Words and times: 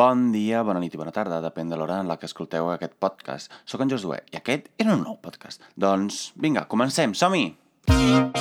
Bon 0.00 0.30
dia, 0.32 0.62
bona 0.64 0.80
nit 0.80 0.94
i 0.96 0.98
bona 1.00 1.12
tarda, 1.12 1.42
depèn 1.44 1.68
de 1.68 1.76
l'hora 1.76 1.98
en 2.00 2.08
la 2.08 2.16
que 2.16 2.24
escolteu 2.30 2.70
aquest 2.72 2.94
podcast. 3.04 3.52
Soc 3.68 3.84
en 3.84 3.92
Josué 3.92 4.22
i 4.32 4.40
aquest 4.40 4.72
és 4.80 4.88
un 4.88 5.04
nou 5.04 5.20
podcast. 5.20 5.60
Doncs 5.76 6.30
vinga, 6.40 6.64
comencem, 6.72 7.12
som-hi! 7.12 7.50
Molt 7.92 8.32
bé, 8.32 8.39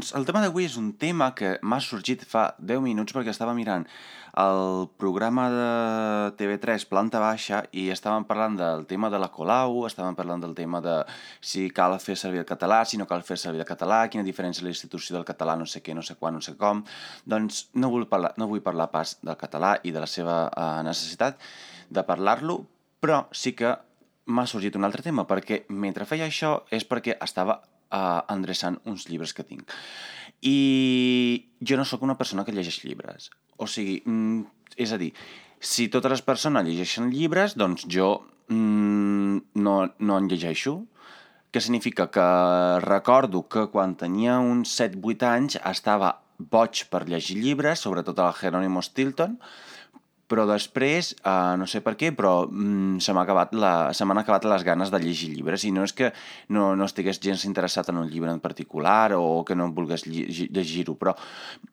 doncs 0.00 0.14
el 0.16 0.24
tema 0.24 0.40
d'avui 0.40 0.64
és 0.64 0.78
un 0.80 0.94
tema 0.96 1.26
que 1.36 1.58
m'ha 1.60 1.76
sorgit 1.84 2.22
fa 2.24 2.54
10 2.56 2.80
minuts 2.80 3.12
perquè 3.12 3.34
estava 3.34 3.52
mirant 3.52 3.82
el 4.40 4.86
programa 4.96 5.48
de 5.52 5.66
TV3 6.38 6.86
Planta 6.88 7.20
Baixa 7.20 7.58
i 7.76 7.90
estàvem 7.92 8.24
parlant 8.24 8.56
del 8.56 8.86
tema 8.88 9.10
de 9.12 9.18
la 9.20 9.28
Colau, 9.34 9.82
estàvem 9.84 10.16
parlant 10.16 10.40
del 10.40 10.54
tema 10.56 10.80
de 10.80 10.94
si 11.44 11.66
cal 11.76 11.98
fer 12.00 12.16
servir 12.16 12.40
el 12.40 12.48
català, 12.48 12.78
si 12.86 12.96
no 12.96 13.04
cal 13.10 13.26
fer 13.26 13.36
servir 13.42 13.60
el 13.60 13.68
català, 13.68 14.06
quina 14.08 14.24
diferència 14.24 14.64
la 14.64 14.72
institució 14.72 15.18
del 15.18 15.26
català, 15.28 15.58
no 15.60 15.66
sé 15.68 15.82
què, 15.84 15.92
no 15.92 16.06
sé 16.06 16.16
quan, 16.16 16.38
no 16.38 16.40
sé 16.40 16.54
com. 16.56 16.80
Doncs 17.26 17.66
no 17.74 17.90
vull 17.92 18.06
parlar, 18.08 18.32
no 18.40 18.48
vull 18.48 18.64
parlar 18.64 18.88
pas 18.94 19.18
del 19.20 19.36
català 19.36 19.74
i 19.84 19.92
de 19.92 20.00
la 20.00 20.08
seva 20.08 20.46
eh, 20.48 20.80
necessitat 20.86 21.36
de 21.90 22.06
parlar-lo, 22.08 22.62
però 23.04 23.26
sí 23.32 23.52
que 23.52 23.76
m'ha 24.30 24.46
sorgit 24.46 24.80
un 24.80 24.88
altre 24.88 25.04
tema, 25.04 25.26
perquè 25.28 25.66
mentre 25.68 26.08
feia 26.08 26.30
això 26.30 26.62
és 26.72 26.88
perquè 26.88 27.18
estava 27.20 27.60
uh, 27.90 28.22
endreçant 28.32 28.78
uns 28.88 29.06
llibres 29.10 29.34
que 29.36 29.46
tinc. 29.46 29.70
I 30.40 31.50
jo 31.60 31.76
no 31.76 31.84
sóc 31.84 32.02
una 32.06 32.16
persona 32.16 32.46
que 32.46 32.54
llegeix 32.54 32.80
llibres. 32.84 33.30
O 33.60 33.68
sigui, 33.68 34.00
mm, 34.06 34.72
és 34.80 34.92
a 34.92 34.98
dir, 35.00 35.12
si 35.60 35.88
totes 35.92 36.14
les 36.14 36.24
persones 36.24 36.64
llegeixen 36.64 37.10
llibres, 37.12 37.56
doncs 37.60 37.84
jo 37.84 38.22
mm, 38.48 39.60
no, 39.60 39.76
no 39.98 40.18
en 40.18 40.30
llegeixo. 40.30 40.80
Que 41.50 41.60
significa 41.60 42.06
que 42.14 42.24
recordo 42.84 43.42
que 43.50 43.66
quan 43.72 43.96
tenia 43.98 44.38
uns 44.38 44.70
7-8 44.78 45.26
anys 45.26 45.56
estava 45.58 46.20
boig 46.38 46.84
per 46.88 47.08
llegir 47.08 47.40
llibres, 47.42 47.82
sobretot 47.82 48.20
el 48.22 48.32
Jerónimo 48.38 48.82
Stilton, 48.82 49.34
però 50.30 50.46
després, 50.46 51.12
uh, 51.26 51.56
no 51.58 51.66
sé 51.66 51.82
per 51.82 51.96
què, 51.98 52.12
però 52.14 52.46
mm, 52.46 53.02
se 53.02 53.14
m'ha 53.16 53.24
acabat 53.26 53.54
la, 53.58 53.72
se 53.96 54.06
m'han 54.06 54.22
acabat 54.22 54.46
les 54.52 54.64
ganes 54.66 54.92
de 54.94 55.00
llegir 55.02 55.32
llibres 55.34 55.66
i 55.66 55.72
no 55.74 55.82
és 55.86 55.94
que 55.96 56.12
no, 56.54 56.70
no 56.78 56.86
estigués 56.86 57.18
gens 57.22 57.44
interessat 57.48 57.90
en 57.90 57.98
un 57.98 58.10
llibre 58.10 58.30
en 58.30 58.42
particular 58.42 59.16
o 59.18 59.42
que 59.46 59.58
no 59.58 59.72
volgués 59.74 60.06
llegir-ho, 60.06 60.94
però 61.00 61.16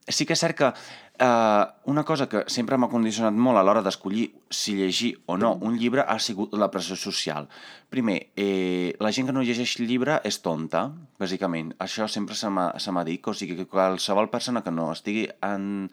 sí 0.07 0.25
que 0.25 0.33
és 0.33 0.41
cert 0.41 0.57
que 0.57 0.71
uh, 0.73 1.63
una 1.85 2.03
cosa 2.03 2.27
que 2.29 2.43
sempre 2.49 2.77
m'ha 2.81 2.89
condicionat 2.89 3.37
molt 3.37 3.61
a 3.61 3.65
l'hora 3.65 3.83
d'escollir 3.85 4.31
si 4.49 4.75
llegir 4.77 5.13
o 5.27 5.37
no 5.37 5.53
un 5.61 5.77
llibre 5.77 6.05
ha 6.07 6.17
sigut 6.19 6.53
la 6.57 6.71
pressió 6.73 6.97
social. 6.97 7.47
Primer, 7.89 8.31
eh, 8.35 8.95
la 8.99 9.11
gent 9.15 9.29
que 9.29 9.35
no 9.35 9.45
llegeix 9.45 9.77
llibre 9.79 10.17
és 10.27 10.41
tonta, 10.43 10.87
bàsicament. 11.19 11.73
Això 11.83 12.07
sempre 12.11 12.35
se 12.35 12.49
m'ha 12.49 13.05
dit, 13.07 13.21
o 13.27 13.33
sigui 13.33 13.55
que 13.55 13.69
qualsevol 13.69 14.31
persona 14.33 14.63
que 14.63 14.73
no 14.73 14.91
estigui 14.91 15.27
en 15.45 15.87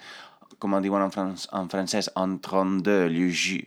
com 0.58 0.76
en 0.76 0.84
diuen 0.84 1.06
en, 1.06 1.12
fran 1.14 1.34
en 1.34 1.68
francès, 1.72 2.10
en 2.20 2.38
train 2.44 2.78
de 2.84 3.04
llegir, 3.12 3.64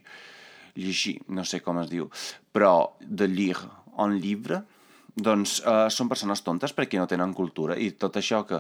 llegir, 0.75 1.17
no 1.27 1.45
sé 1.45 1.61
com 1.65 1.79
es 1.81 1.91
diu, 1.91 2.09
però 2.53 2.73
de 3.01 3.27
lire 3.31 3.67
un 4.03 4.17
llibre, 4.21 4.61
doncs 5.17 5.57
eh, 5.65 5.87
són 5.89 6.09
persones 6.11 6.43
tontes 6.45 6.75
perquè 6.77 6.99
no 7.01 7.07
tenen 7.09 7.33
cultura 7.33 7.75
i 7.81 7.89
tot 7.97 8.19
això 8.19 8.43
que 8.45 8.59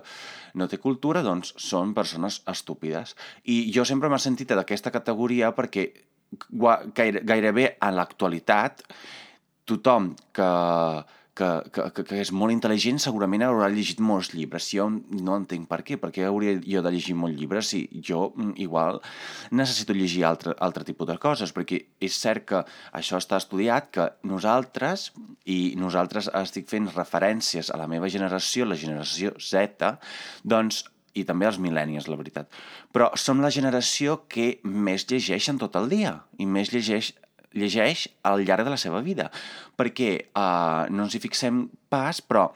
no 0.57 0.67
té 0.67 0.79
cultura 0.81 1.21
doncs 1.21 1.53
són 1.61 1.93
persones 1.93 2.41
estúpides. 2.49 3.13
I 3.45 3.67
jo 3.73 3.85
sempre 3.85 4.09
m'he 4.09 4.19
sentit 4.21 4.55
d'aquesta 4.57 4.91
categoria 4.91 5.53
perquè 5.53 5.85
gaire, 6.97 7.21
gairebé 7.21 7.69
en 7.77 7.95
l'actualitat 7.95 8.81
tothom 9.67 10.15
que, 10.33 10.49
que, 11.37 11.49
que, 11.73 12.03
que 12.07 12.19
és 12.23 12.31
molt 12.33 12.53
intel·ligent 12.53 12.99
segurament 13.01 13.45
haurà 13.45 13.69
llegit 13.71 14.01
molts 14.03 14.31
llibres. 14.33 14.69
Jo 14.73 14.87
no 14.89 15.37
entenc 15.37 15.67
per 15.69 15.81
què, 15.85 15.99
perquè 16.01 16.25
hauria 16.27 16.55
jo 16.63 16.81
de 16.85 16.93
llegir 16.93 17.15
molts 17.19 17.37
llibres 17.37 17.71
si 17.73 17.83
jo 18.09 18.31
mm, 18.33 18.55
igual 18.63 19.01
necessito 19.51 19.95
llegir 19.97 20.25
altre, 20.29 20.55
altre 20.63 20.87
tipus 20.87 21.09
de 21.11 21.17
coses, 21.21 21.53
perquè 21.55 21.83
és 22.03 22.17
cert 22.17 22.47
que 22.49 22.63
això 22.97 23.21
està 23.21 23.39
estudiat, 23.41 23.91
que 23.93 24.09
nosaltres, 24.27 25.11
i 25.45 25.75
nosaltres 25.79 26.31
estic 26.41 26.69
fent 26.71 26.89
referències 26.95 27.71
a 27.71 27.79
la 27.79 27.89
meva 27.91 28.09
generació, 28.11 28.65
la 28.65 28.79
generació 28.79 29.35
Z, 29.37 29.93
doncs 30.43 30.85
i 31.17 31.23
també 31.25 31.47
els 31.49 31.57
mil·lennials, 31.61 32.09
la 32.11 32.17
veritat. 32.19 32.49
Però 32.93 33.09
som 33.17 33.41
la 33.41 33.53
generació 33.53 34.21
que 34.29 34.57
més 34.63 35.07
llegeix 35.09 35.49
en 35.49 35.61
tot 35.61 35.77
el 35.79 35.89
dia 35.89 36.13
i 36.37 36.45
més 36.45 36.73
llegeix 36.73 37.13
llegeix 37.55 38.07
al 38.27 38.43
llarg 38.45 38.63
de 38.67 38.73
la 38.73 38.79
seva 38.81 39.01
vida, 39.05 39.29
perquè 39.77 40.11
uh, 40.33 40.85
no 40.91 41.03
ens 41.05 41.15
hi 41.15 41.23
fixem 41.23 41.69
pas, 41.91 42.21
però 42.21 42.51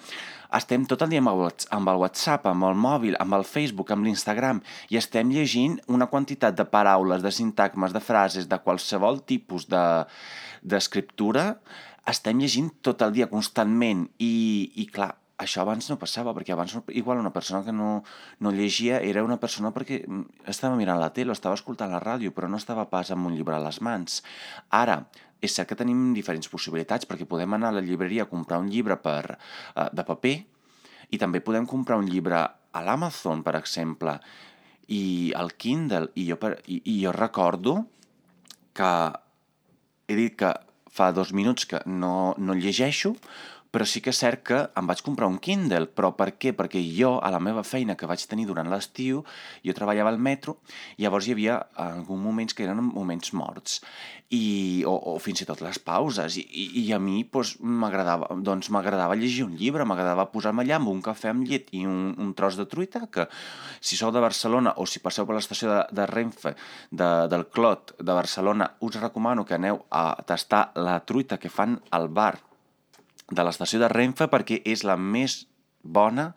estem 0.57 0.83
tot 0.89 1.01
el 1.05 1.13
dia 1.13 1.21
amb 1.23 1.31
el, 1.31 1.45
amb 1.71 1.87
el 1.93 2.01
WhatsApp, 2.01 2.47
amb 2.51 2.63
el 2.67 2.75
mòbil, 2.75 3.15
amb 3.23 3.33
el 3.37 3.45
Facebook, 3.47 3.91
amb 3.93 4.03
l'Instagram, 4.07 4.59
i 4.91 4.99
estem 4.99 5.31
llegint 5.31 5.79
una 5.87 6.09
quantitat 6.11 6.57
de 6.57 6.65
paraules, 6.67 7.23
de 7.23 7.31
sintagmes, 7.31 7.95
de 7.95 8.01
frases, 8.03 8.49
de 8.51 8.59
qualsevol 8.59 9.23
tipus 9.23 9.69
d'escriptura, 9.71 11.45
de, 11.55 11.55
estem 12.11 12.39
llegint 12.41 12.69
tot 12.83 13.01
el 13.05 13.15
dia 13.15 13.29
constantment, 13.31 14.09
i, 14.19 14.71
i 14.83 14.85
clar, 14.91 15.13
això 15.41 15.63
abans 15.63 15.89
no 15.89 15.97
passava, 15.97 16.33
perquè 16.37 16.53
abans 16.53 16.75
igual 16.93 17.19
una 17.21 17.33
persona 17.33 17.63
que 17.65 17.73
no, 17.73 18.03
no 18.39 18.53
llegia 18.53 18.99
era 19.01 19.23
una 19.25 19.39
persona 19.41 19.71
perquè 19.73 20.03
mm, 20.05 20.45
estava 20.53 20.77
mirant 20.77 21.01
la 21.01 21.09
tele 21.15 21.33
o 21.33 21.37
estava 21.37 21.57
escoltant 21.57 21.91
la 21.91 22.01
ràdio, 22.03 22.33
però 22.35 22.49
no 22.49 22.61
estava 22.61 22.85
pas 22.91 23.11
amb 23.11 23.27
un 23.27 23.35
llibre 23.35 23.57
a 23.57 23.63
les 23.63 23.81
mans. 23.81 24.21
Ara, 24.69 25.01
és 25.41 25.55
cert 25.57 25.71
que 25.71 25.77
tenim 25.79 26.11
diferents 26.13 26.49
possibilitats, 26.51 27.09
perquè 27.09 27.25
podem 27.25 27.57
anar 27.57 27.71
a 27.71 27.79
la 27.79 27.85
llibreria 27.85 28.27
a 28.27 28.29
comprar 28.29 28.61
un 28.61 28.69
llibre 28.69 28.99
per, 29.01 29.33
uh, 29.33 29.89
de 29.89 30.05
paper 30.05 30.35
i 31.11 31.19
també 31.19 31.41
podem 31.43 31.65
comprar 31.67 31.97
un 31.99 32.07
llibre 32.07 32.37
a 32.71 32.83
l'Amazon, 32.85 33.41
per 33.43 33.57
exemple, 33.57 34.19
i 34.93 35.31
al 35.35 35.55
Kindle, 35.57 36.11
i 36.15 36.27
jo, 36.29 36.37
per, 36.39 36.59
i, 36.69 36.79
i 36.85 36.99
jo 37.01 37.11
recordo 37.15 37.81
que 38.77 38.91
he 40.07 40.15
dit 40.19 40.37
que 40.39 40.53
fa 40.91 41.09
dos 41.15 41.31
minuts 41.33 41.65
que 41.67 41.81
no, 41.87 42.35
no 42.37 42.55
llegeixo, 42.55 43.15
però 43.71 43.87
sí 43.87 44.01
que 44.03 44.11
és 44.11 44.19
cert 44.19 44.43
que 44.43 44.59
em 44.77 44.87
vaig 44.87 45.01
comprar 45.05 45.29
un 45.31 45.39
Kindle, 45.39 45.87
però 45.95 46.11
per 46.17 46.33
què? 46.35 46.51
Perquè 46.57 46.81
jo, 46.83 47.15
a 47.23 47.31
la 47.31 47.39
meva 47.39 47.63
feina 47.63 47.95
que 47.95 48.09
vaig 48.09 48.23
tenir 48.27 48.45
durant 48.49 48.67
l'estiu, 48.69 49.23
jo 49.63 49.75
treballava 49.77 50.11
al 50.11 50.19
metro, 50.19 50.57
i 50.97 51.05
llavors 51.05 51.27
hi 51.27 51.35
havia 51.35 51.57
alguns 51.79 52.21
moments 52.21 52.57
que 52.57 52.67
eren 52.67 52.83
moments 52.83 53.31
morts, 53.33 53.79
i, 54.31 54.83
o, 54.87 54.93
o 55.13 55.15
fins 55.23 55.43
i 55.43 55.47
tot 55.47 55.63
les 55.63 55.79
pauses, 55.79 56.37
i, 56.39 56.43
i, 56.43 56.65
i 56.83 56.85
a 56.95 56.99
mi 56.99 57.23
doncs, 57.23 57.55
m'agradava 57.61 58.29
doncs, 58.35 58.69
llegir 59.21 59.47
un 59.47 59.55
llibre, 59.55 59.87
m'agradava 59.87 60.27
posar-me 60.31 60.63
allà 60.63 60.77
amb 60.79 60.91
un 60.91 61.01
cafè 61.03 61.31
amb 61.31 61.47
llet 61.47 61.71
i 61.71 61.85
un, 61.87 62.13
un 62.19 62.35
tros 62.35 62.59
de 62.59 62.67
truita, 62.67 63.07
que 63.07 63.27
si 63.79 63.95
sou 63.95 64.11
de 64.11 64.23
Barcelona 64.23 64.75
o 64.77 64.85
si 64.85 64.99
passeu 64.99 65.25
per 65.25 65.35
l'estació 65.35 65.71
de, 65.71 65.81
de 65.95 66.05
Renfe 66.11 66.55
de, 66.91 67.09
del 67.31 67.47
Clot 67.47 67.95
de 67.99 68.11
Barcelona, 68.11 68.73
us 68.83 68.99
recomano 68.99 69.47
que 69.47 69.55
aneu 69.55 69.85
a 69.89 70.15
tastar 70.27 70.71
la 70.75 70.99
truita 71.07 71.39
que 71.39 71.51
fan 71.51 71.79
al 71.91 72.09
bar 72.11 72.50
de 73.31 73.45
l'estació 73.47 73.79
de 73.81 73.89
Renfe 73.91 74.27
perquè 74.31 74.61
és 74.67 74.83
la 74.87 74.97
més 74.99 75.45
bona 75.81 76.31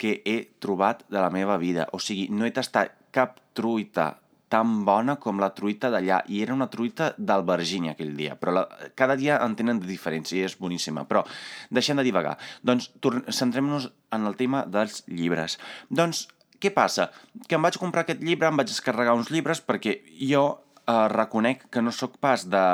que 0.00 0.16
he 0.24 0.38
trobat 0.64 1.04
de 1.12 1.20
la 1.20 1.30
meva 1.30 1.58
vida. 1.60 1.86
O 1.92 2.00
sigui, 2.00 2.30
no 2.32 2.48
he 2.48 2.54
tastat 2.56 2.96
cap 3.12 3.38
truita 3.54 4.14
tan 4.50 4.80
bona 4.84 5.14
com 5.22 5.38
la 5.38 5.52
truita 5.54 5.92
d'allà, 5.94 6.24
i 6.26 6.40
era 6.42 6.56
una 6.56 6.66
truita 6.72 7.12
d'Albergínia 7.16 7.94
aquell 7.94 8.16
dia, 8.18 8.34
però 8.34 8.56
la, 8.56 8.64
cada 8.98 9.14
dia 9.14 9.36
en 9.44 9.54
tenen 9.54 9.78
de 9.78 9.86
diferents 9.86 10.32
i 10.34 10.42
és 10.42 10.56
boníssima. 10.58 11.04
Però 11.06 11.22
deixem 11.70 12.00
de 12.00 12.04
divagar. 12.08 12.34
Doncs 12.66 12.90
centrem-nos 13.30 13.92
en 14.16 14.26
el 14.26 14.34
tema 14.40 14.64
dels 14.66 15.04
llibres. 15.06 15.60
Doncs 15.86 16.26
què 16.60 16.74
passa? 16.74 17.08
Que 17.46 17.56
em 17.56 17.62
vaig 17.62 17.78
comprar 17.78 18.02
aquest 18.02 18.24
llibre, 18.26 18.50
em 18.50 18.58
vaig 18.58 18.72
descarregar 18.72 19.14
uns 19.16 19.30
llibres 19.30 19.62
perquè 19.62 20.00
jo 20.18 20.42
eh, 20.90 21.08
reconec 21.14 21.68
que 21.70 21.82
no 21.82 21.94
sóc 21.94 22.18
pas 22.20 22.48
de 22.50 22.64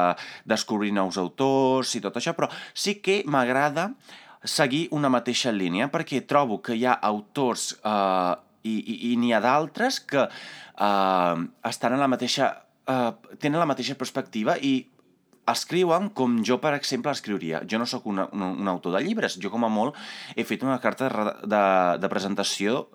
descobrir 0.49 0.95
nous 0.97 1.21
autors 1.21 1.95
i 1.97 2.03
tot 2.05 2.17
això, 2.17 2.35
però 2.37 2.51
sí 2.73 2.99
que 3.05 3.23
m'agrada 3.27 3.91
seguir 4.47 4.87
una 4.95 5.11
mateixa 5.13 5.53
línia 5.53 5.91
perquè 5.93 6.23
trobo 6.27 6.61
que 6.63 6.77
hi 6.77 6.87
ha 6.87 6.97
autors 7.11 7.75
eh, 7.83 8.35
i, 8.67 8.77
i, 8.79 8.99
i 9.13 9.15
n'hi 9.21 9.33
ha 9.35 9.43
d'altres 9.45 10.01
que 10.01 10.27
eh, 10.27 11.47
estan 11.73 11.97
en 11.97 12.03
la 12.03 12.11
mateixa... 12.11 12.53
Eh, 12.87 13.11
tenen 13.43 13.59
la 13.59 13.67
mateixa 13.67 13.97
perspectiva 13.99 14.55
i 14.63 14.77
escriuen 15.47 16.11
com 16.15 16.41
jo, 16.47 16.59
per 16.63 16.73
exemple, 16.75 17.13
escriuria. 17.15 17.63
Jo 17.71 17.79
no 17.79 17.87
sóc 17.87 18.07
una, 18.11 18.27
una, 18.35 18.51
un 18.51 18.69
autor 18.71 18.97
de 18.97 19.03
llibres. 19.05 19.39
Jo, 19.43 19.51
com 19.53 19.67
a 19.67 19.71
molt, 19.71 19.99
he 20.35 20.45
fet 20.47 20.65
una 20.67 20.79
carta 20.83 21.09
de, 21.11 21.27
de, 21.47 21.65
de 22.03 22.11
presentació 22.11 22.87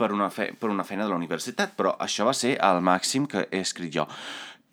per 0.00 0.10
una, 0.16 0.30
fe, 0.32 0.50
per 0.56 0.72
una 0.72 0.86
feina 0.88 1.04
de 1.04 1.12
la 1.12 1.18
universitat, 1.20 1.76
però 1.76 1.94
això 2.00 2.28
va 2.28 2.36
ser 2.36 2.56
el 2.56 2.80
màxim 2.84 3.28
que 3.28 3.46
he 3.50 3.60
escrit 3.64 3.92
jo 4.00 4.08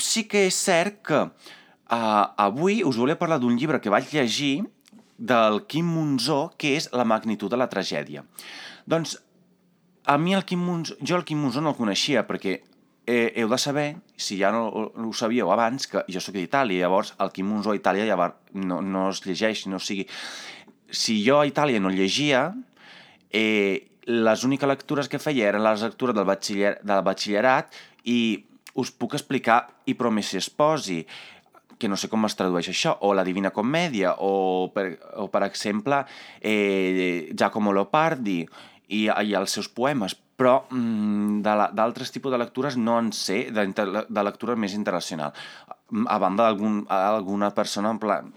sí 0.01 0.25
que 0.27 0.45
és 0.49 0.57
cert 0.57 1.01
que 1.05 1.21
uh, 1.25 2.25
avui 2.37 2.83
us 2.83 2.97
volia 2.99 3.19
parlar 3.19 3.39
d'un 3.39 3.57
llibre 3.57 3.81
que 3.81 3.93
vaig 3.93 4.11
llegir 4.13 4.65
del 5.17 5.63
Quim 5.71 5.87
Monzó, 5.87 6.53
que 6.57 6.75
és 6.75 6.89
La 6.91 7.05
magnitud 7.07 7.51
de 7.51 7.59
la 7.59 7.69
tragèdia. 7.71 8.25
Doncs, 8.85 9.17
a 10.05 10.17
mi 10.17 10.35
el 10.35 10.43
Quim 10.45 10.59
Monzó, 10.59 10.97
jo 11.01 11.15
el 11.15 11.25
Quim 11.25 11.39
Monzó 11.41 11.63
no 11.63 11.71
el 11.71 11.79
coneixia, 11.79 12.25
perquè 12.27 12.59
eh, 13.07 13.31
heu 13.39 13.49
de 13.49 13.57
saber, 13.61 13.87
si 14.17 14.37
ja 14.39 14.51
no, 14.51 14.91
no 14.95 15.09
ho 15.09 15.13
sabíeu 15.13 15.51
abans, 15.53 15.87
que 15.87 16.03
jo 16.11 16.21
sóc 16.21 16.35
d'Itàlia, 16.35 16.83
llavors 16.85 17.13
el 17.23 17.31
Quim 17.31 17.47
Monzó 17.47 17.71
a 17.73 17.79
Itàlia 17.79 18.07
ja 18.09 18.19
va, 18.19 18.33
no, 18.53 18.81
no 18.81 19.09
es 19.13 19.23
llegeix, 19.25 19.65
no 19.71 19.79
sigui... 19.79 20.07
si 20.91 21.21
jo 21.25 21.39
a 21.39 21.47
Itàlia 21.47 21.79
no 21.79 21.89
llegia, 21.89 22.49
eh, 23.31 23.87
les 24.05 24.43
úniques 24.43 24.69
lectures 24.69 25.09
que 25.09 25.19
feia 25.19 25.49
eren 25.49 25.63
les 25.65 25.81
lectures 25.81 26.15
del, 26.15 26.27
batxiller, 26.27 26.75
del 26.85 27.01
batxillerat 27.05 27.73
i 28.05 28.19
us 28.75 28.91
puc 28.91 29.15
explicar 29.15 29.63
I 29.87 29.95
Promessi 29.95 30.41
Sposi, 30.43 30.99
que 31.79 31.89
no 31.91 31.97
sé 31.99 32.07
com 32.11 32.23
es 32.27 32.35
tradueix 32.39 32.69
això, 32.71 32.95
o 33.03 33.13
La 33.15 33.25
Divina 33.27 33.51
Comèdia, 33.55 34.15
o 34.23 34.71
per, 34.75 34.87
o 35.19 35.27
per 35.31 35.43
exemple 35.47 36.03
eh, 36.39 37.31
Giacomo 37.35 37.73
Leopardi 37.75 38.41
i, 38.41 39.05
i 39.07 39.35
els 39.35 39.55
seus 39.57 39.67
poemes, 39.71 40.15
però 40.35 40.61
mm, 40.69 41.41
d'altres 41.75 42.11
tipus 42.11 42.31
de 42.31 42.39
lectures 42.39 42.77
no 42.79 42.99
en 42.99 43.11
sé, 43.15 43.45
de, 43.51 43.67
de 44.07 44.25
lectura 44.27 44.55
més 44.59 44.75
internacional. 44.75 45.35
A 46.07 46.17
banda 46.19 46.47
d'alguna 46.47 46.87
algun, 47.11 47.49
persona 47.55 47.91
en 47.93 48.01
plan 48.01 48.31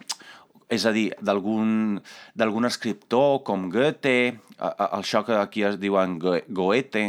és 0.68 0.84
a 0.84 0.92
dir, 0.92 1.08
d'algun 1.24 2.68
escriptor 2.68 3.40
com 3.44 3.70
Goethe, 3.72 4.36
això 4.60 5.22
que 5.24 5.38
aquí 5.40 5.64
es 5.64 5.78
diuen 5.80 6.18
Goethe, 6.20 7.06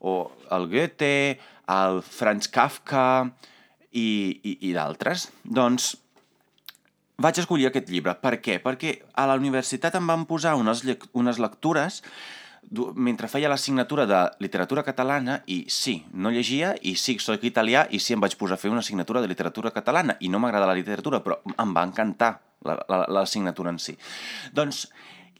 o 0.00 0.30
el 0.56 0.64
Goethe, 0.72 1.36
el 1.72 2.02
Franz 2.02 2.48
Kafka 2.52 3.06
i, 3.92 4.08
i, 4.42 4.56
i 4.68 4.72
d'altres. 4.76 5.28
Doncs 5.44 5.94
vaig 7.22 7.40
escollir 7.40 7.70
aquest 7.70 7.90
llibre. 7.90 8.16
Per 8.20 8.36
què? 8.44 8.58
Perquè 8.62 8.96
a 9.16 9.26
la 9.28 9.36
universitat 9.40 9.96
em 9.98 10.08
van 10.08 10.26
posar 10.28 10.56
unes, 10.60 10.84
unes 11.16 11.40
lectures 11.42 12.02
mentre 12.98 13.28
feia 13.30 13.48
l'assignatura 13.48 14.06
de 14.10 14.20
literatura 14.42 14.82
catalana 14.82 15.36
i 15.46 15.64
sí, 15.70 16.00
no 16.12 16.32
llegia 16.34 16.72
i 16.82 16.96
sí, 16.98 17.16
soc 17.22 17.44
italià 17.46 17.86
i 17.94 18.00
sí, 18.02 18.16
em 18.16 18.22
vaig 18.22 18.34
posar 18.36 18.56
a 18.56 18.60
fer 18.60 18.72
una 18.72 18.82
assignatura 18.82 19.22
de 19.22 19.30
literatura 19.30 19.70
catalana 19.70 20.16
i 20.20 20.28
no 20.28 20.40
m'agrada 20.42 20.66
la 20.66 20.74
literatura, 20.74 21.22
però 21.22 21.38
em 21.46 21.74
va 21.76 21.84
encantar 21.86 22.32
l'assignatura 22.66 23.70
en 23.70 23.78
si. 23.78 23.94
Doncs, 24.52 24.88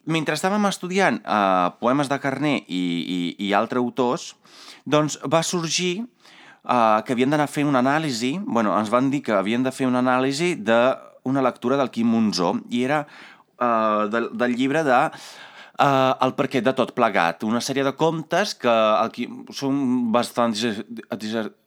mentre 0.07 0.37
estàvem 0.39 0.69
estudiant 0.71 1.19
eh, 1.19 1.69
poemes 1.81 2.11
de 2.13 2.21
Carné 2.23 2.55
i, 2.69 2.85
i, 3.03 3.21
i 3.49 3.53
altres 3.59 3.83
autors, 3.83 4.29
doncs 4.87 5.19
va 5.27 5.43
sorgir 5.43 6.07
eh, 6.67 7.03
que 7.07 7.13
havien 7.15 7.31
d'anar 7.31 7.47
a 7.49 7.53
fer 7.53 7.65
una 7.65 7.81
anàlisi, 7.85 8.37
bueno, 8.45 8.75
ens 8.79 8.91
van 8.93 9.11
dir 9.11 9.23
que 9.23 9.33
havien 9.37 9.63
de 9.67 9.73
fer 9.73 9.87
una 9.89 10.03
anàlisi 10.05 10.55
d'una 10.59 11.43
lectura 11.47 11.77
del 11.81 11.91
Quim 11.95 12.09
Monzó, 12.11 12.57
i 12.71 12.85
era 12.85 13.07
eh, 13.07 14.09
del, 14.13 14.31
del 14.35 14.57
llibre 14.59 14.83
de 14.87 15.01
uh, 15.79 16.15
el 16.27 16.33
perquè 16.37 16.61
de 16.65 16.73
tot 16.77 16.93
plegat, 16.97 17.45
una 17.47 17.61
sèrie 17.65 17.85
de 17.87 17.95
contes 17.97 18.55
que 18.59 18.75
aquí 19.01 19.29
són 19.55 20.13
bastant 20.13 20.55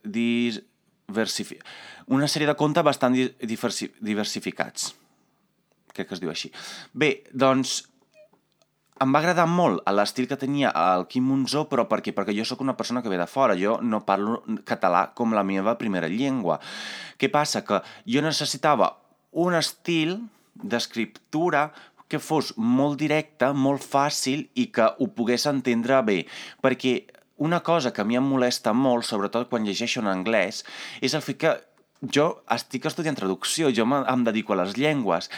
diversificats. 0.03 1.65
Una 2.09 2.27
sèrie 2.27 2.49
de 2.49 2.57
contes 2.57 2.83
bastant 2.85 3.13
diversificats 3.13 4.95
crec 5.93 6.09
que 6.09 6.15
es 6.17 6.21
diu 6.23 6.31
així. 6.31 6.51
Bé, 6.93 7.23
doncs, 7.33 7.83
em 8.99 9.13
va 9.15 9.19
agradar 9.21 9.45
molt 9.47 9.83
l'estil 9.95 10.27
que 10.27 10.37
tenia 10.39 10.71
el 10.75 11.05
Quim 11.11 11.27
Monzó, 11.29 11.65
però 11.71 11.85
per 11.89 12.01
què? 12.03 12.13
Perquè 12.15 12.35
jo 12.35 12.45
sóc 12.47 12.63
una 12.65 12.75
persona 12.79 13.01
que 13.03 13.11
ve 13.11 13.19
de 13.19 13.27
fora, 13.27 13.55
jo 13.59 13.77
no 13.81 14.01
parlo 14.07 14.41
català 14.67 15.09
com 15.15 15.35
la 15.35 15.45
meva 15.47 15.77
primera 15.79 16.09
llengua. 16.11 16.59
Què 17.19 17.31
passa? 17.31 17.63
Que 17.65 17.81
jo 18.05 18.23
necessitava 18.25 18.91
un 19.31 19.55
estil 19.55 20.17
d'escriptura 20.59 21.69
que 22.09 22.19
fos 22.19 22.55
molt 22.57 22.97
directe, 22.99 23.53
molt 23.53 23.85
fàcil 23.85 24.47
i 24.57 24.67
que 24.73 24.89
ho 24.97 25.07
pogués 25.15 25.45
entendre 25.47 26.01
bé, 26.03 26.19
perquè 26.61 26.97
una 27.39 27.61
cosa 27.63 27.93
que 27.93 28.01
a 28.01 28.05
mi 28.05 28.17
em 28.19 28.25
molesta 28.25 28.73
molt, 28.75 29.05
sobretot 29.07 29.47
quan 29.49 29.63
llegeixo 29.63 30.01
en 30.01 30.09
anglès, 30.11 30.65
és 30.99 31.15
el 31.15 31.23
fet 31.23 31.39
que 31.39 31.53
jo 32.01 32.29
estic 32.55 32.85
estudiant 32.87 33.17
traducció, 33.17 33.71
jo 33.75 33.85
em 33.99 34.23
dedico 34.23 34.55
a 34.55 34.61
les 34.61 34.77
llengües, 34.77 35.29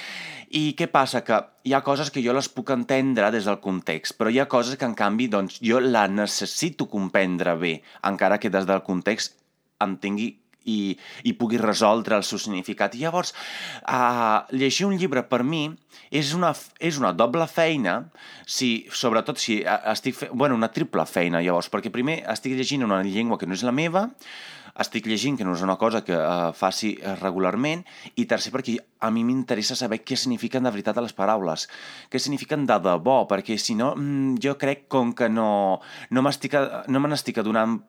i 0.52 0.74
què 0.78 0.90
passa? 0.92 1.24
Que 1.24 1.40
hi 1.64 1.74
ha 1.74 1.82
coses 1.86 2.12
que 2.12 2.22
jo 2.24 2.36
les 2.36 2.50
puc 2.52 2.74
entendre 2.76 3.32
des 3.32 3.48
del 3.48 3.62
context, 3.64 4.18
però 4.20 4.30
hi 4.30 4.42
ha 4.42 4.50
coses 4.52 4.78
que, 4.78 4.86
en 4.86 4.98
canvi, 5.00 5.30
doncs, 5.32 5.62
jo 5.64 5.80
la 5.80 6.08
necessito 6.12 6.90
comprendre 6.92 7.56
bé, 7.56 7.78
encara 8.08 8.38
que 8.38 8.52
des 8.52 8.68
del 8.68 8.84
context 8.84 9.40
entengui 9.82 10.34
i, 10.70 10.94
i 11.26 11.34
pugui 11.34 11.58
resoldre 11.58 12.18
el 12.20 12.26
seu 12.28 12.38
significat. 12.42 12.94
I 12.96 13.06
llavors, 13.06 13.34
uh, 13.88 14.44
llegir 14.54 14.86
un 14.90 14.98
llibre 15.00 15.24
per 15.30 15.42
mi 15.48 15.64
és 16.12 16.34
una, 16.38 16.52
és 16.80 17.00
una 17.02 17.14
doble 17.18 17.48
feina, 17.50 17.98
si, 18.46 18.88
sobretot 18.92 19.42
si 19.42 19.62
estic 19.66 20.20
fent... 20.20 20.36
Bueno, 20.36 20.60
una 20.60 20.72
triple 20.74 21.08
feina, 21.10 21.42
llavors, 21.42 21.72
perquè 21.72 21.94
primer 21.94 22.22
estic 22.36 22.58
llegint 22.60 22.86
una 22.86 23.02
llengua 23.08 23.40
que 23.40 23.50
no 23.50 23.58
és 23.58 23.66
la 23.66 23.74
meva, 23.76 24.10
estic 24.86 25.08
llegint, 25.10 25.38
que 25.38 25.48
no 25.48 25.56
és 25.56 25.64
una 25.66 25.78
cosa 25.82 26.04
que 26.06 26.16
uh, 26.18 26.52
faci 26.58 26.94
eh, 26.98 27.16
regularment, 27.20 27.84
i 28.16 28.26
tercer, 28.30 28.54
perquè 28.54 28.78
a 29.02 29.12
mi 29.14 29.24
m'interessa 29.28 29.78
saber 29.80 30.02
què 30.04 30.18
signifiquen 30.18 30.68
de 30.68 30.74
veritat 30.74 31.00
les 31.02 31.16
paraules, 31.18 31.68
què 32.12 32.22
signifiquen 32.22 32.68
de 32.70 32.78
debò, 32.84 33.22
perquè 33.30 33.58
si 33.62 33.78
no, 33.80 33.94
mm, 33.96 34.42
jo 34.44 34.58
crec 34.62 34.88
com 34.92 35.16
que 35.18 35.30
no, 35.30 35.80
no 36.10 36.26
m'estic 36.26 36.58
no 36.92 37.00
me 37.00 37.12
n'estic 37.12 37.40
adonant 37.42 37.80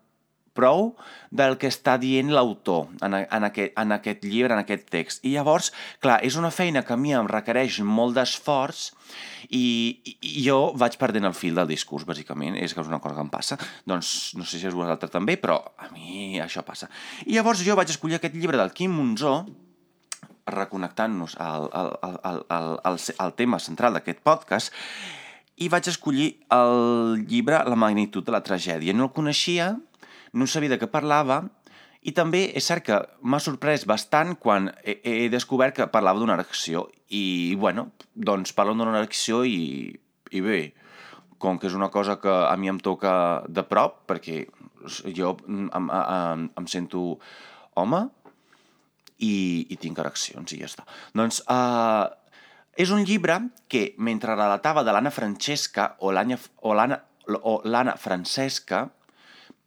prou 0.57 0.93
del 1.31 1.57
que 1.61 1.71
està 1.73 1.97
dient 2.01 2.33
l'autor 2.33 2.91
en, 3.05 3.17
en, 3.23 3.47
aquest, 3.49 3.73
en 3.81 3.97
aquest 3.97 4.25
llibre, 4.27 4.55
en 4.57 4.63
aquest 4.63 4.89
text. 4.93 5.23
I 5.25 5.35
llavors, 5.37 5.73
clar, 6.05 6.21
és 6.27 6.37
una 6.41 6.53
feina 6.55 6.85
que 6.87 6.95
a 6.95 7.01
mi 7.01 7.15
em 7.17 7.29
requereix 7.31 7.81
molt 7.87 8.17
d'esforç 8.19 8.91
i, 9.49 9.65
i 10.21 10.45
jo 10.45 10.59
vaig 10.79 10.99
perdent 11.01 11.29
el 11.29 11.37
fil 11.37 11.59
del 11.59 11.71
discurs, 11.71 12.07
bàsicament. 12.09 12.57
És 12.61 12.75
que 12.75 12.85
és 12.85 12.91
una 12.91 13.01
cosa 13.03 13.19
que 13.19 13.27
em 13.27 13.33
passa. 13.33 13.59
Doncs 13.89 14.33
no 14.39 14.47
sé 14.49 14.61
si 14.61 14.69
és 14.69 14.77
vosaltres 14.77 15.13
també, 15.13 15.39
però 15.41 15.59
a 15.77 15.91
mi 15.95 16.41
això 16.43 16.65
passa. 16.67 16.91
I 17.27 17.37
llavors 17.37 17.65
jo 17.65 17.77
vaig 17.79 17.93
escollir 17.93 18.21
aquest 18.21 18.37
llibre 18.37 18.61
del 18.61 18.75
Quim 18.77 18.95
Monzó, 18.97 19.43
reconnectant-nos 20.53 21.37
al, 21.41 21.69
al, 21.73 21.91
al, 22.03 22.17
al, 22.27 22.79
al, 22.83 23.03
al 23.25 23.35
tema 23.39 23.61
central 23.63 23.95
d'aquest 23.95 24.23
podcast, 24.27 24.73
i 25.63 25.69
vaig 25.71 25.87
escollir 25.91 26.29
el 26.55 27.23
llibre 27.29 27.61
La 27.69 27.79
magnitud 27.79 28.25
de 28.27 28.35
la 28.35 28.43
tragèdia. 28.43 28.95
No 28.97 29.11
el 29.11 29.15
coneixia, 29.15 29.75
no 30.33 30.49
sabia 30.49 30.73
de 30.73 30.79
què 30.81 30.89
parlava, 30.91 31.43
i 32.03 32.11
també 32.17 32.49
és 32.59 32.67
cert 32.67 32.83
que 32.87 32.99
m'ha 33.23 33.39
sorprès 33.43 33.85
bastant 33.87 34.35
quan 34.43 34.71
he, 34.83 34.97
he 35.07 35.29
descobert 35.31 35.77
que 35.77 35.91
parlava 35.93 36.19
d'una 36.19 36.35
erecció. 36.35 36.89
I, 37.15 37.55
bueno, 37.61 37.93
doncs 38.15 38.55
parlen 38.57 38.81
d'una 38.81 38.97
erecció 38.99 39.45
i, 39.47 39.93
i 40.35 40.43
bé, 40.43 40.63
com 41.43 41.59
que 41.59 41.69
és 41.71 41.77
una 41.79 41.91
cosa 41.95 42.19
que 42.23 42.33
a 42.33 42.57
mi 42.59 42.71
em 42.73 42.81
toca 42.83 43.13
de 43.47 43.63
prop, 43.69 44.03
perquè 44.11 44.43
jo 45.15 45.37
em, 45.47 45.69
em, 45.71 46.49
em 46.59 46.67
sento 46.71 47.05
home 47.79 48.03
i, 49.23 49.35
i 49.71 49.79
tinc 49.79 50.01
ereccions 50.03 50.55
i 50.55 50.59
ja 50.63 50.71
està. 50.71 50.87
Doncs 51.15 51.43
uh, 51.47 52.11
és 52.75 52.91
un 52.91 53.05
llibre 53.07 53.39
que, 53.71 53.93
mentre 53.99 54.35
relatava 54.35 54.83
de 54.83 54.95
l'Anna 54.95 55.13
Francesca 55.15 55.93
o 56.03 56.11
l'Anna 56.15 57.97
Francesca, 58.01 58.87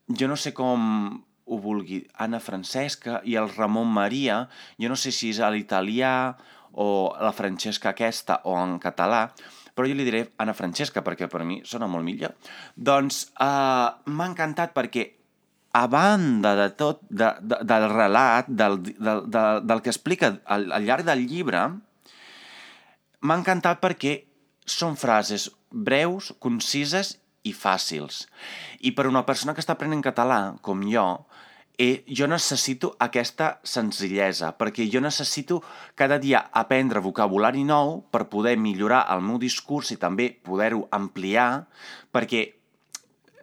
jo 0.07 0.27
no 0.29 0.38
sé 0.38 0.53
com 0.53 1.24
ho 1.45 1.57
vulgui, 1.62 2.01
Anna 2.21 2.39
Francesca 2.41 3.19
i 3.25 3.35
el 3.38 3.51
Ramon 3.53 3.91
Maria, 3.93 4.45
jo 4.81 4.89
no 4.89 4.97
sé 4.97 5.12
si 5.13 5.29
és 5.33 5.41
a 5.41 5.51
l'italià 5.53 6.13
o 6.81 6.88
la 7.21 7.33
Francesca 7.35 7.91
aquesta 7.93 8.41
o 8.50 8.55
en 8.57 8.79
català, 8.81 9.27
però 9.75 9.88
jo 9.88 9.97
li 9.97 10.07
diré 10.07 10.24
Anna 10.41 10.55
Francesca 10.57 11.03
perquè 11.05 11.29
per 11.31 11.43
mi 11.45 11.59
sona 11.67 11.88
molt 11.91 12.07
millor. 12.07 12.33
Doncs 12.75 13.27
uh, 13.35 13.91
m'ha 14.09 14.29
encantat 14.31 14.74
perquè 14.75 15.05
a 15.75 15.85
banda 15.91 16.53
de 16.55 16.69
tot, 16.79 17.01
de, 17.09 17.33
de, 17.41 17.59
del 17.67 17.89
relat, 17.91 18.47
del, 18.47 18.79
del, 18.88 19.25
del, 19.27 19.65
del 19.67 19.83
que 19.83 19.91
explica 19.91 20.31
al, 20.45 20.69
al 20.71 20.88
llarg 20.88 21.05
del 21.05 21.25
llibre, 21.27 21.65
m'ha 23.21 23.38
encantat 23.41 23.81
perquè 23.83 24.15
són 24.65 24.95
frases 24.97 25.50
breus, 25.69 26.31
concises 26.39 27.17
i 27.46 27.54
fàcils. 27.54 28.25
I 28.82 28.92
per 28.98 29.08
una 29.08 29.24
persona 29.28 29.54
que 29.54 29.64
està 29.64 29.78
aprenent 29.78 30.02
català, 30.04 30.58
com 30.66 30.82
jo, 30.90 31.06
eh, 31.78 32.04
jo 32.08 32.28
necessito 32.28 32.96
aquesta 33.00 33.60
senzillesa, 33.64 34.54
perquè 34.58 34.90
jo 34.92 35.02
necessito 35.04 35.62
cada 35.96 36.18
dia 36.20 36.46
aprendre 36.52 37.04
vocabulari 37.04 37.64
nou 37.64 38.02
per 38.12 38.25
poder 38.32 38.58
millorar 38.58 39.06
el 39.14 39.22
meu 39.22 39.40
discurs 39.42 39.92
i 39.94 40.00
també 40.02 40.32
poder-ho 40.44 40.88
ampliar, 40.92 41.66
perquè 42.12 42.54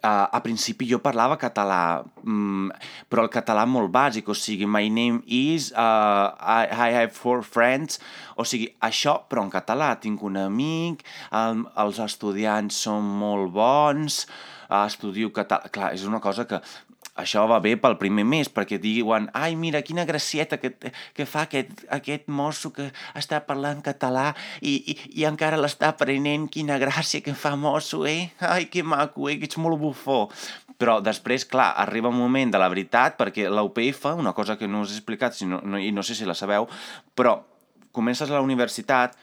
uh, 0.03 0.29
a 0.31 0.41
principi 0.45 0.87
jo 0.91 0.99
parlava 1.03 1.39
català, 1.41 2.03
um, 2.27 2.69
però 3.11 3.27
el 3.27 3.33
català 3.33 3.65
molt 3.69 3.93
bàsic, 3.95 4.29
o 4.29 4.37
sigui, 4.37 4.67
my 4.67 4.91
name 4.91 5.23
is, 5.27 5.71
uh, 5.73 6.35
I, 6.39 6.69
I 6.69 6.89
have 6.99 7.17
four 7.17 7.43
friends, 7.47 8.01
o 8.37 8.47
sigui, 8.49 8.71
això, 8.83 9.21
però 9.31 9.47
en 9.47 9.53
català, 9.53 9.95
tinc 10.03 10.23
un 10.27 10.39
amic, 10.43 11.07
um, 11.31 11.67
els 11.85 12.03
estudiants 12.03 12.83
són 12.87 13.07
molt 13.23 13.53
bons, 13.55 14.25
uh, 14.69 14.85
estudio 14.85 15.33
català... 15.35 15.71
Clar, 15.73 15.93
és 15.97 16.07
una 16.09 16.21
cosa 16.23 16.47
que 16.51 16.61
això 17.13 17.45
va 17.49 17.59
bé 17.61 17.75
pel 17.77 17.99
primer 18.01 18.25
mes, 18.25 18.49
perquè 18.49 18.79
diuen 18.81 19.29
ai, 19.37 19.53
mira, 19.57 19.83
quina 19.85 20.07
gracieta 20.09 20.57
que, 20.61 20.73
que 21.13 21.27
fa 21.29 21.45
aquest, 21.45 21.85
aquest 21.93 22.31
mosso 22.33 22.73
que 22.73 22.89
està 23.19 23.43
parlant 23.45 23.83
català 23.85 24.31
i, 24.61 24.79
i, 24.95 24.97
i 25.21 25.27
encara 25.29 25.61
l'està 25.61 25.91
aprenent, 25.93 26.49
quina 26.53 26.79
gràcia 26.81 27.21
que 27.25 27.35
fa 27.37 27.53
mosso, 27.57 28.07
eh? 28.09 28.31
Ai, 28.41 28.67
que 28.73 28.83
maco, 28.83 29.29
eh? 29.29 29.37
Que 29.41 29.51
ets 29.51 29.61
molt 29.61 29.81
bufó. 29.81 30.25
Però 30.81 30.99
després, 31.05 31.45
clar, 31.47 31.75
arriba 31.85 32.11
un 32.11 32.17
moment 32.17 32.55
de 32.55 32.63
la 32.63 32.71
veritat, 32.73 33.19
perquè 33.21 33.45
l'UPF, 33.53 34.09
una 34.17 34.33
cosa 34.33 34.57
que 34.57 34.67
no 34.67 34.83
us 34.87 34.95
he 34.95 34.99
explicat 34.99 35.37
si 35.37 35.47
no, 35.47 35.61
no, 35.63 35.79
i 35.79 35.93
no 35.93 36.03
sé 36.03 36.17
si 36.17 36.27
la 36.27 36.35
sabeu, 36.39 36.67
però 37.15 37.37
comences 37.93 38.31
a 38.31 38.39
la 38.39 38.43
universitat, 38.43 39.19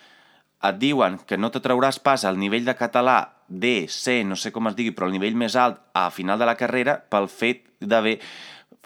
et 0.62 0.77
diuen 0.77 1.17
que 1.25 1.39
no 1.39 1.50
te 1.50 1.62
trauràs 1.63 1.98
pas 2.03 2.25
al 2.27 2.38
nivell 2.38 2.67
de 2.67 2.75
català 2.77 3.19
D, 3.50 3.88
C, 3.89 4.22
no 4.24 4.38
sé 4.39 4.53
com 4.56 4.70
es 4.70 4.77
digui, 4.77 4.94
però 4.96 5.10
el 5.10 5.18
nivell 5.18 5.38
més 5.38 5.58
alt 5.60 5.82
a 5.98 6.10
final 6.13 6.39
de 6.39 6.48
la 6.50 6.58
carrera 6.60 7.00
pel 7.10 7.27
fet 7.32 7.65
d'haver 7.79 8.20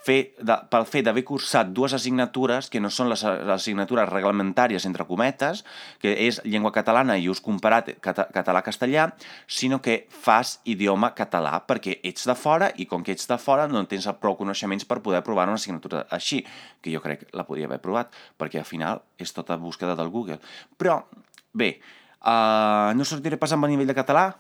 fer, 0.04 0.34
de, 0.40 0.56
pel 0.72 0.86
fet 0.90 1.06
d'haver 1.08 1.24
cursat 1.28 1.72
dues 1.76 1.94
assignatures 1.96 2.70
que 2.72 2.82
no 2.84 2.92
són 2.94 3.10
les, 3.12 3.24
les 3.24 3.52
assignatures 3.56 4.10
reglamentàries, 4.10 4.86
entre 4.90 5.06
cometes, 5.10 5.64
que 6.02 6.14
és 6.28 6.42
llengua 6.44 6.74
catalana 6.76 7.18
i 7.20 7.30
ús 7.32 7.42
comparat 7.44 7.94
cata, 8.04 8.28
català-castellà, 8.36 9.10
sinó 9.48 9.80
que 9.84 10.04
fas 10.12 10.58
idioma 10.70 11.14
català, 11.18 11.56
perquè 11.68 12.00
ets 12.04 12.28
de 12.30 12.38
fora 12.40 12.72
i 12.78 12.88
com 12.90 13.06
que 13.06 13.16
ets 13.16 13.30
de 13.30 13.40
fora 13.42 13.68
no 13.72 13.86
tens 13.90 14.10
prou 14.22 14.38
coneixements 14.40 14.88
per 14.90 15.02
poder 15.06 15.24
provar 15.26 15.48
una 15.50 15.60
assignatura 15.60 16.06
així, 16.14 16.44
que 16.84 16.94
jo 16.94 17.02
crec 17.04 17.24
que 17.24 17.38
la 17.38 17.48
podria 17.48 17.70
haver 17.70 17.82
provat, 17.84 18.14
perquè 18.38 18.62
al 18.62 18.70
final 18.70 19.04
és 19.18 19.34
tota 19.34 19.58
búsqueda 19.58 19.96
del 20.00 20.12
Google. 20.14 20.40
Però, 20.78 21.02
bé, 21.54 21.78
uh, 22.22 22.92
no 22.98 23.08
sortiré 23.08 23.40
pas 23.40 23.56
amb 23.56 23.70
el 23.70 23.78
nivell 23.78 23.92
de 23.92 23.98
català, 23.98 24.32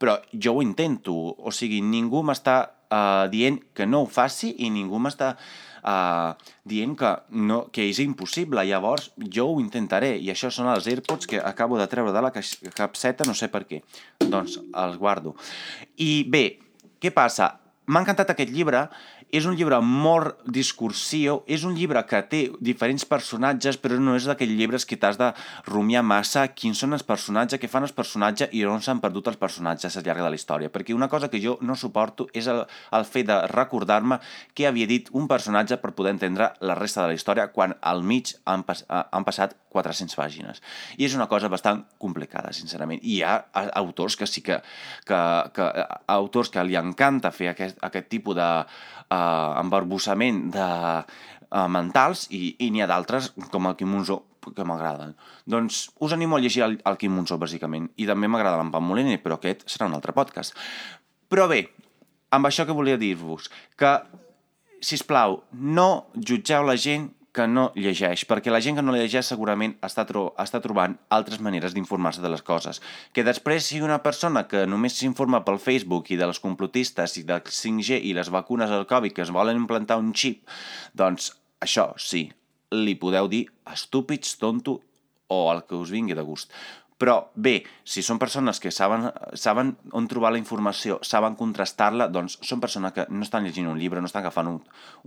però 0.00 0.16
jo 0.32 0.56
ho 0.56 0.62
intento, 0.64 1.12
o 1.12 1.52
sigui, 1.52 1.82
ningú 1.84 2.22
m'està 2.24 2.56
uh, 2.64 3.26
dient 3.32 3.60
que 3.76 3.86
no 3.86 4.04
ho 4.04 4.08
faci 4.08 4.54
i 4.64 4.70
ningú 4.72 4.98
m'està 5.02 5.34
uh, 5.36 6.32
dient 6.64 6.96
que, 6.98 7.12
no, 7.36 7.60
que 7.74 7.84
és 7.90 8.00
impossible. 8.00 8.64
Llavors, 8.66 9.10
jo 9.20 9.50
ho 9.52 9.60
intentaré, 9.60 10.14
i 10.16 10.32
això 10.32 10.50
són 10.52 10.70
els 10.72 10.88
AirPods 10.90 11.28
que 11.30 11.42
acabo 11.52 11.78
de 11.80 11.88
treure 11.92 12.14
de 12.16 12.24
la 12.24 12.32
capseta, 12.32 13.28
no 13.28 13.36
sé 13.36 13.50
per 13.52 13.66
què. 13.68 13.82
Doncs 14.24 14.58
els 14.72 14.96
guardo. 15.00 15.36
I 16.00 16.24
bé, 16.28 16.44
què 17.00 17.12
passa? 17.12 17.52
M'ha 17.90 18.04
encantat 18.04 18.32
aquest 18.32 18.52
llibre 18.54 18.86
és 19.32 19.46
un 19.46 19.56
llibre 19.58 19.78
molt 19.84 20.40
discursiu, 20.46 21.40
és 21.46 21.64
un 21.66 21.74
llibre 21.78 22.02
que 22.08 22.20
té 22.30 22.40
diferents 22.60 23.06
personatges, 23.08 23.78
però 23.80 23.98
no 24.00 24.16
és 24.18 24.26
d'aquells 24.28 24.56
llibres 24.58 24.86
que 24.86 24.98
t'has 25.00 25.18
de 25.20 25.30
rumiar 25.68 26.02
massa 26.06 26.46
quins 26.48 26.82
són 26.82 26.96
els 26.96 27.06
personatges, 27.06 27.60
què 27.60 27.70
fan 27.70 27.86
els 27.86 27.94
personatges 27.96 28.50
i 28.56 28.64
on 28.66 28.82
s'han 28.82 29.02
perdut 29.02 29.30
els 29.30 29.40
personatges 29.40 29.96
al 29.96 30.06
llarg 30.06 30.24
de 30.24 30.30
la 30.32 30.38
història. 30.38 30.72
Perquè 30.72 30.96
una 30.96 31.08
cosa 31.08 31.30
que 31.30 31.42
jo 31.42 31.56
no 31.62 31.76
suporto 31.78 32.28
és 32.34 32.50
el, 32.50 32.64
el 32.96 33.06
fet 33.06 33.30
de 33.30 33.38
recordar-me 33.54 34.20
què 34.54 34.66
havia 34.68 34.90
dit 34.90 35.10
un 35.12 35.28
personatge 35.30 35.78
per 35.80 35.94
poder 35.94 36.16
entendre 36.16 36.52
la 36.60 36.78
resta 36.78 37.04
de 37.04 37.12
la 37.12 37.18
història 37.18 37.50
quan 37.54 37.76
al 37.80 38.02
mig 38.02 38.34
han, 38.44 38.66
pas, 38.66 38.84
han 38.88 39.26
passat 39.26 39.56
400 39.70 40.18
pàgines. 40.18 40.62
I 40.98 41.06
és 41.06 41.16
una 41.16 41.28
cosa 41.30 41.50
bastant 41.52 41.84
complicada, 42.02 42.52
sincerament. 42.56 43.02
I 43.02 43.20
hi 43.20 43.22
ha 43.24 43.36
autors 43.80 44.18
que 44.18 44.28
sí 44.28 44.42
que... 44.46 44.60
que, 45.06 45.20
que 45.54 45.68
autors 46.10 46.50
que 46.50 46.64
li 46.66 46.76
encanta 46.78 47.30
fer 47.34 47.52
aquest, 47.52 47.78
aquest 47.86 48.10
tipus 48.10 48.36
de 48.38 48.48
embarbussament 49.10 50.48
de 50.54 50.66
eh, 51.50 51.68
mentals 51.68 52.26
i, 52.30 52.56
i 52.62 52.70
n'hi 52.70 52.84
ha 52.84 52.90
d'altres, 52.90 53.32
com 53.50 53.68
el 53.70 53.76
Quim 53.78 53.90
Monzó, 53.90 54.20
que 54.40 54.64
m'agraden. 54.64 55.14
Doncs 55.50 55.82
us 56.00 56.14
animo 56.16 56.38
a 56.38 56.40
llegir 56.40 56.64
el, 56.66 56.78
el 56.86 56.98
Quim 57.00 57.14
Monzó, 57.16 57.38
bàsicament. 57.40 57.90
I 58.00 58.08
també 58.08 58.30
m'agrada 58.30 58.60
l'Empam 58.60 58.86
Moliner, 58.86 59.18
però 59.22 59.38
aquest 59.38 59.66
serà 59.68 59.90
un 59.90 59.96
altre 59.98 60.14
podcast. 60.16 60.56
Però 61.30 61.46
bé, 61.50 61.64
amb 62.34 62.48
això 62.48 62.66
que 62.66 62.76
volia 62.76 62.98
dir-vos, 63.00 63.50
que, 63.78 63.94
si 64.80 64.96
us 64.96 65.04
plau, 65.06 65.42
no 65.52 66.06
jutgeu 66.16 66.64
la 66.66 66.78
gent 66.80 67.10
que 67.32 67.46
no 67.46 67.68
llegeix, 67.78 68.24
perquè 68.26 68.50
la 68.50 68.60
gent 68.64 68.78
que 68.78 68.82
no 68.82 68.94
llegeix 68.96 69.28
segurament 69.30 69.76
està, 69.86 70.04
tro 70.08 70.30
està 70.42 70.60
trobant 70.62 70.96
altres 71.14 71.40
maneres 71.44 71.74
d'informar-se 71.76 72.22
de 72.24 72.30
les 72.32 72.42
coses. 72.42 72.82
Que 73.14 73.24
després 73.26 73.68
sigui 73.68 73.86
una 73.86 74.00
persona 74.02 74.46
que 74.50 74.64
només 74.66 74.98
s'informa 74.98 75.44
pel 75.46 75.60
Facebook 75.62 76.10
i 76.10 76.18
de 76.18 76.26
les 76.30 76.42
complotistes 76.42 77.16
i 77.20 77.24
del 77.28 77.44
5G 77.46 78.00
i 78.10 78.16
les 78.18 78.32
vacunes 78.34 78.70
al 78.74 78.88
Covid 78.90 79.14
que 79.14 79.22
es 79.26 79.34
volen 79.34 79.62
implantar 79.62 80.00
un 80.02 80.10
xip, 80.14 80.42
doncs 80.94 81.30
això 81.62 81.92
sí, 81.98 82.26
li 82.74 82.96
podeu 82.98 83.30
dir 83.30 83.46
estúpids, 83.70 84.36
tonto 84.42 84.80
o 85.30 85.40
el 85.52 85.62
que 85.66 85.78
us 85.78 85.94
vingui 85.94 86.18
de 86.18 86.26
gust. 86.26 86.50
Però 87.00 87.16
bé, 87.32 87.62
si 87.88 88.02
són 88.04 88.18
persones 88.20 88.60
que 88.60 88.68
saben, 88.74 89.06
saben 89.32 89.72
on 89.96 90.08
trobar 90.10 90.34
la 90.34 90.40
informació, 90.40 90.98
saben 91.06 91.36
contrastar-la, 91.38 92.10
doncs 92.12 92.36
són 92.44 92.60
persones 92.60 92.92
que 92.92 93.06
no 93.08 93.24
estan 93.24 93.46
llegint 93.46 93.70
un 93.72 93.80
llibre, 93.80 94.02
no 94.04 94.10
estan 94.10 94.20
agafant 94.20 94.50
un, 94.50 94.58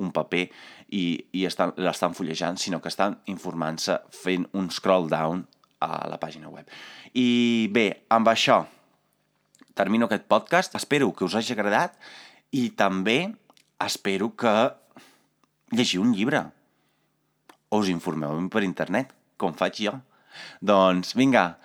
un 0.02 0.10
paper 0.16 0.48
i, 0.90 1.04
i 1.38 1.46
estan, 1.46 1.76
l'estan 1.78 2.18
fullejant, 2.18 2.58
sinó 2.58 2.82
que 2.82 2.90
estan 2.90 3.20
informant-se 3.30 4.00
fent 4.24 4.48
un 4.58 4.72
scroll 4.74 5.06
down 5.12 5.46
a 5.86 6.08
la 6.10 6.18
pàgina 6.18 6.50
web. 6.50 6.66
I 7.14 7.70
bé, 7.70 7.86
amb 8.10 8.32
això 8.32 8.64
termino 9.78 10.10
aquest 10.10 10.26
podcast. 10.30 10.76
Espero 10.76 11.12
que 11.14 11.26
us 11.26 11.36
hagi 11.36 11.54
agradat 11.54 11.98
i 12.54 12.70
també 12.78 13.34
espero 13.84 14.32
que 14.38 14.54
llegiu 15.74 16.02
un 16.06 16.14
llibre 16.14 16.42
o 17.74 17.82
us 17.82 17.90
informeu 17.90 18.38
per 18.54 18.66
internet, 18.66 19.14
com 19.38 19.54
faig 19.58 19.82
jo. 19.86 19.96
Doncs 20.62 21.14
vinga, 21.18 21.58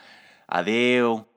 Adeu! 0.48 1.27